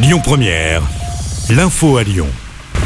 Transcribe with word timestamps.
Lyon 0.00 0.20
Première, 0.22 0.80
l'info 1.50 1.96
à 1.96 2.04
Lyon. 2.04 2.28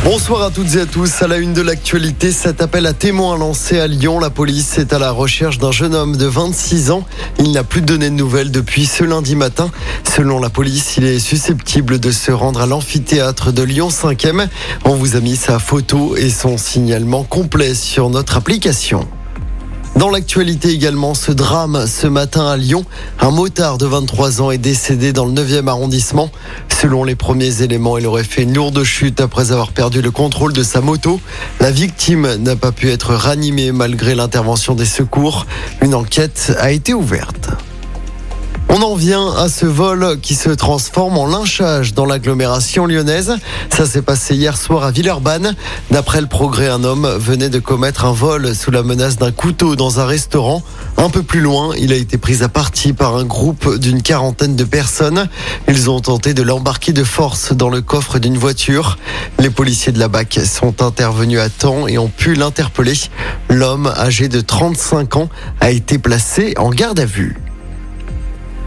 Bonsoir 0.02 0.40
à 0.44 0.50
toutes 0.50 0.76
et 0.76 0.80
à 0.80 0.86
tous. 0.86 1.20
À 1.20 1.28
la 1.28 1.36
une 1.36 1.52
de 1.52 1.60
l'actualité, 1.60 2.32
cet 2.32 2.62
appel 2.62 2.86
à 2.86 2.94
témoins 2.94 3.36
lancé 3.36 3.78
à 3.78 3.86
Lyon. 3.86 4.18
La 4.18 4.30
police 4.30 4.78
est 4.78 4.94
à 4.94 4.98
la 4.98 5.10
recherche 5.10 5.58
d'un 5.58 5.72
jeune 5.72 5.94
homme 5.94 6.16
de 6.16 6.24
26 6.24 6.90
ans. 6.90 7.04
Il 7.38 7.52
n'a 7.52 7.64
plus 7.64 7.82
donné 7.82 8.08
de 8.08 8.14
nouvelles 8.14 8.50
depuis 8.50 8.86
ce 8.86 9.04
lundi 9.04 9.36
matin. 9.36 9.70
Selon 10.04 10.40
la 10.40 10.48
police, 10.48 10.96
il 10.96 11.04
est 11.04 11.18
susceptible 11.18 12.00
de 12.00 12.10
se 12.10 12.32
rendre 12.32 12.62
à 12.62 12.66
l'amphithéâtre 12.66 13.52
de 13.52 13.62
Lyon 13.62 13.90
5e. 13.90 14.48
On 14.86 14.94
vous 14.94 15.14
a 15.14 15.20
mis 15.20 15.36
sa 15.36 15.58
photo 15.58 16.16
et 16.16 16.30
son 16.30 16.56
signalement 16.56 17.24
complet 17.24 17.74
sur 17.74 18.08
notre 18.08 18.38
application. 18.38 19.06
Dans 19.96 20.08
l'actualité 20.08 20.70
également, 20.70 21.14
ce 21.14 21.32
drame 21.32 21.86
ce 21.86 22.06
matin 22.06 22.46
à 22.46 22.56
Lyon. 22.56 22.84
Un 23.20 23.30
motard 23.30 23.76
de 23.76 23.86
23 23.86 24.40
ans 24.40 24.50
est 24.50 24.58
décédé 24.58 25.12
dans 25.12 25.26
le 25.26 25.32
9e 25.32 25.68
arrondissement. 25.68 26.30
Selon 26.68 27.04
les 27.04 27.14
premiers 27.14 27.62
éléments, 27.62 27.98
il 27.98 28.06
aurait 28.06 28.24
fait 28.24 28.42
une 28.42 28.54
lourde 28.54 28.82
chute 28.84 29.20
après 29.20 29.52
avoir 29.52 29.70
perdu 29.72 30.00
le 30.00 30.10
contrôle 30.10 30.54
de 30.54 30.62
sa 30.62 30.80
moto. 30.80 31.20
La 31.60 31.70
victime 31.70 32.36
n'a 32.36 32.56
pas 32.56 32.72
pu 32.72 32.90
être 32.90 33.14
ranimée 33.14 33.70
malgré 33.70 34.14
l'intervention 34.14 34.74
des 34.74 34.86
secours. 34.86 35.46
Une 35.82 35.94
enquête 35.94 36.52
a 36.58 36.72
été 36.72 36.94
ouverte. 36.94 37.50
On 38.82 38.86
en 38.86 38.94
vient 38.96 39.32
à 39.36 39.48
ce 39.48 39.64
vol 39.64 40.18
qui 40.20 40.34
se 40.34 40.50
transforme 40.50 41.16
en 41.16 41.24
lynchage 41.24 41.94
dans 41.94 42.04
l'agglomération 42.04 42.84
lyonnaise. 42.84 43.36
Ça 43.70 43.86
s'est 43.86 44.02
passé 44.02 44.34
hier 44.34 44.56
soir 44.56 44.82
à 44.82 44.90
Villeurbanne. 44.90 45.54
D'après 45.92 46.20
le 46.20 46.26
progrès, 46.26 46.66
un 46.66 46.82
homme 46.82 47.06
venait 47.06 47.48
de 47.48 47.60
commettre 47.60 48.06
un 48.06 48.12
vol 48.12 48.56
sous 48.56 48.72
la 48.72 48.82
menace 48.82 49.18
d'un 49.18 49.30
couteau 49.30 49.76
dans 49.76 50.00
un 50.00 50.04
restaurant. 50.04 50.64
Un 50.96 51.10
peu 51.10 51.22
plus 51.22 51.40
loin, 51.40 51.72
il 51.78 51.92
a 51.92 51.96
été 51.96 52.18
pris 52.18 52.42
à 52.42 52.48
partie 52.48 52.92
par 52.92 53.16
un 53.16 53.24
groupe 53.24 53.78
d'une 53.78 54.02
quarantaine 54.02 54.56
de 54.56 54.64
personnes. 54.64 55.28
Ils 55.68 55.88
ont 55.88 56.00
tenté 56.00 56.34
de 56.34 56.42
l'embarquer 56.42 56.92
de 56.92 57.04
force 57.04 57.52
dans 57.52 57.68
le 57.68 57.82
coffre 57.82 58.18
d'une 58.18 58.36
voiture. 58.36 58.98
Les 59.38 59.50
policiers 59.50 59.92
de 59.92 60.00
la 60.00 60.08
BAC 60.08 60.40
sont 60.44 60.82
intervenus 60.82 61.38
à 61.38 61.50
temps 61.50 61.86
et 61.86 61.98
ont 61.98 62.10
pu 62.10 62.34
l'interpeller. 62.34 62.94
L'homme, 63.48 63.86
âgé 63.96 64.26
de 64.26 64.40
35 64.40 65.16
ans, 65.16 65.28
a 65.60 65.70
été 65.70 65.98
placé 65.98 66.54
en 66.58 66.70
garde 66.70 66.98
à 66.98 67.04
vue. 67.04 67.41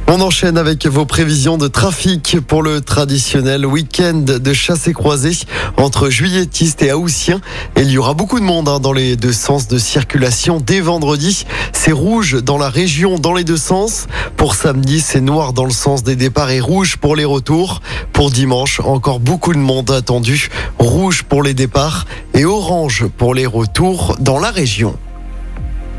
On 0.07 0.21
enchaîne 0.21 0.59
avec 0.59 0.85
vos 0.85 1.05
prévisions 1.05 1.57
de 1.57 1.67
trafic 1.67 2.37
pour 2.39 2.61
le 2.61 2.79
traditionnel 2.79 3.65
week-end 3.65 4.13
de 4.13 4.53
chasse 4.53 4.87
et 4.87 4.93
croisée 4.93 5.35
entre 5.77 6.11
juilletistes 6.11 6.83
et 6.83 6.93
haussiens. 6.93 7.41
Il 7.75 7.89
y 7.89 7.97
aura 7.97 8.13
beaucoup 8.13 8.39
de 8.39 8.45
monde 8.45 8.69
hein, 8.69 8.79
dans 8.79 8.93
les 8.93 9.15
deux 9.15 9.33
sens 9.33 9.67
de 9.67 9.79
circulation 9.79 10.61
dès 10.63 10.79
vendredi. 10.79 11.47
C'est 11.73 11.91
rouge 11.91 12.43
dans 12.43 12.59
la 12.59 12.69
région 12.69 13.17
dans 13.17 13.33
les 13.33 13.43
deux 13.43 13.57
sens. 13.57 14.05
Pour 14.37 14.53
samedi, 14.53 15.01
c'est 15.01 15.21
noir 15.21 15.53
dans 15.53 15.65
le 15.65 15.71
sens 15.71 16.03
des 16.03 16.15
départs 16.15 16.51
et 16.51 16.59
rouge 16.59 16.97
pour 16.97 17.15
les 17.15 17.25
retours. 17.25 17.81
Pour 18.13 18.29
dimanche, 18.29 18.79
encore 18.81 19.19
beaucoup 19.19 19.53
de 19.53 19.59
monde 19.59 19.89
attendu. 19.89 20.49
Rouge 20.77 21.23
pour 21.23 21.41
les 21.41 21.55
départs 21.55 22.05
et 22.35 22.45
orange 22.45 23.07
pour 23.17 23.33
les 23.33 23.47
retours 23.47 24.15
dans 24.19 24.37
la 24.37 24.51
région. 24.51 24.95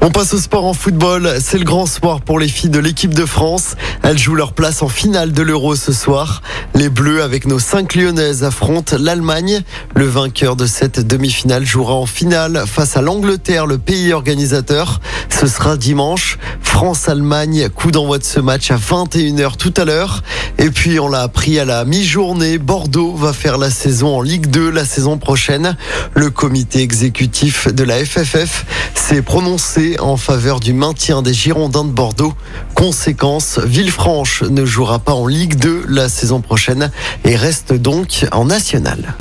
On 0.06 0.10
passe 0.12 0.34
au 0.34 0.38
sport 0.38 0.66
en 0.66 0.72
football. 0.72 1.38
C'est 1.40 1.58
le 1.58 1.64
grand 1.64 1.84
soir 1.84 2.20
pour 2.20 2.38
les 2.38 2.46
filles 2.46 2.70
de 2.70 2.78
l'équipe 2.78 3.12
de 3.12 3.24
France. 3.24 3.74
Elles 4.04 4.16
jouent 4.16 4.36
leur 4.36 4.52
place 4.52 4.80
en 4.82 4.88
finale 4.88 5.32
de 5.32 5.42
l'Euro 5.42 5.74
ce 5.74 5.92
soir. 5.92 6.42
Les 6.76 6.88
Bleus, 6.88 7.24
avec 7.24 7.44
nos 7.44 7.58
cinq 7.58 7.96
Lyonnaises, 7.96 8.44
affrontent 8.44 8.98
l'Allemagne. 9.00 9.62
Le 9.96 10.06
vainqueur 10.06 10.54
de 10.54 10.64
cette 10.64 11.04
demi-finale 11.04 11.66
jouera 11.66 11.94
en 11.94 12.06
finale 12.06 12.62
face 12.68 12.96
à 12.96 13.02
l'Angleterre, 13.02 13.66
le 13.66 13.78
pays 13.78 14.12
organisateur. 14.12 15.00
Ce 15.28 15.48
sera 15.48 15.76
dimanche. 15.76 16.38
France-Allemagne, 16.76 17.70
coup 17.70 17.90
d'envoi 17.90 18.18
de 18.18 18.24
ce 18.24 18.38
match 18.38 18.70
à 18.70 18.76
21h 18.76 19.56
tout 19.56 19.72
à 19.78 19.86
l'heure. 19.86 20.22
Et 20.58 20.68
puis, 20.68 21.00
on 21.00 21.08
l'a 21.08 21.22
appris 21.22 21.58
à 21.58 21.64
la 21.64 21.86
mi-journée, 21.86 22.58
Bordeaux 22.58 23.14
va 23.14 23.32
faire 23.32 23.56
la 23.56 23.70
saison 23.70 24.18
en 24.18 24.20
Ligue 24.20 24.48
2 24.48 24.68
la 24.68 24.84
saison 24.84 25.16
prochaine. 25.16 25.78
Le 26.12 26.28
comité 26.28 26.82
exécutif 26.82 27.66
de 27.68 27.82
la 27.82 28.04
FFF 28.04 28.66
s'est 28.94 29.22
prononcé 29.22 29.96
en 30.00 30.18
faveur 30.18 30.60
du 30.60 30.74
maintien 30.74 31.22
des 31.22 31.32
Girondins 31.32 31.82
de 31.82 31.92
Bordeaux. 31.92 32.34
Conséquence, 32.74 33.58
Villefranche 33.58 34.42
ne 34.42 34.66
jouera 34.66 34.98
pas 34.98 35.14
en 35.14 35.26
Ligue 35.26 35.56
2 35.56 35.86
la 35.88 36.10
saison 36.10 36.42
prochaine 36.42 36.90
et 37.24 37.36
reste 37.36 37.72
donc 37.72 38.26
en 38.32 38.44
National. 38.44 39.16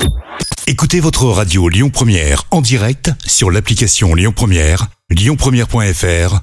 Écoutez 0.66 1.00
votre 1.00 1.24
radio 1.24 1.70
Lyon 1.70 1.88
Première 1.88 2.42
en 2.50 2.60
direct 2.60 3.12
sur 3.26 3.50
l'application 3.50 4.14
Lyon 4.14 4.34
Première, 4.36 4.88
lyonpremière.fr 5.08 6.42